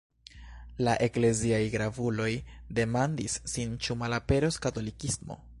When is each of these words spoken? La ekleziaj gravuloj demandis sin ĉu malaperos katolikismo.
La 0.87 0.95
ekleziaj 1.07 1.59
gravuloj 1.75 2.31
demandis 2.81 3.39
sin 3.55 3.79
ĉu 3.85 4.01
malaperos 4.03 4.63
katolikismo. 4.69 5.43